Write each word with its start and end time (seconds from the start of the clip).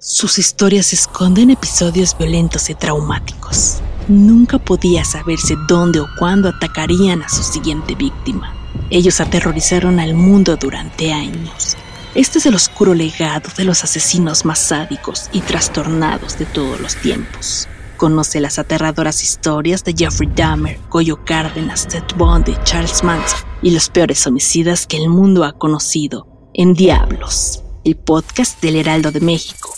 Sus 0.00 0.38
historias 0.38 0.92
esconden 0.92 1.50
episodios 1.50 2.16
violentos 2.16 2.70
y 2.70 2.76
traumáticos. 2.76 3.78
Nunca 4.06 4.60
podía 4.60 5.04
saberse 5.04 5.56
dónde 5.66 5.98
o 5.98 6.06
cuándo 6.20 6.48
atacarían 6.48 7.22
a 7.22 7.28
su 7.28 7.42
siguiente 7.42 7.96
víctima. 7.96 8.54
Ellos 8.90 9.20
aterrorizaron 9.20 9.98
al 9.98 10.14
mundo 10.14 10.56
durante 10.56 11.12
años. 11.12 11.76
Este 12.14 12.38
es 12.38 12.46
el 12.46 12.54
oscuro 12.54 12.94
legado 12.94 13.50
de 13.56 13.64
los 13.64 13.82
asesinos 13.82 14.44
más 14.44 14.60
sádicos 14.60 15.30
y 15.32 15.40
trastornados 15.40 16.38
de 16.38 16.46
todos 16.46 16.78
los 16.80 16.94
tiempos. 16.94 17.66
Conoce 17.96 18.40
las 18.40 18.60
aterradoras 18.60 19.24
historias 19.24 19.82
de 19.82 19.94
Jeffrey 19.98 20.30
Dahmer, 20.32 20.78
Goyo 20.88 21.24
Cárdenas, 21.24 21.88
Ted 21.88 22.04
Bundy, 22.16 22.54
Charles 22.62 23.02
Manson 23.02 23.40
y 23.62 23.72
los 23.72 23.88
peores 23.88 24.24
homicidas 24.28 24.86
que 24.86 24.98
el 24.98 25.08
mundo 25.08 25.42
ha 25.42 25.58
conocido 25.58 26.28
en 26.54 26.74
Diablos, 26.74 27.64
el 27.84 27.96
podcast 27.96 28.62
del 28.62 28.76
Heraldo 28.76 29.10
de 29.10 29.20
México. 29.20 29.77